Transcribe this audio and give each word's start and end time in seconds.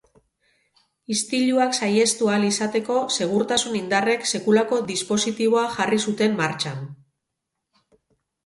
Istiluak 1.15 1.75
sahiestu 1.87 2.31
ahal 2.31 2.47
izateko 2.47 2.95
segurtasun 3.17 3.77
indarrek 3.81 4.25
sekulako 4.31 4.81
dispositiboa 4.89 5.67
jarri 5.77 6.01
zuten 6.07 6.35
martxan. 6.41 6.83